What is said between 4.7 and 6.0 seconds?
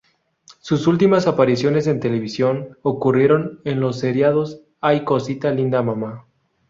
"¡Ay cosita linda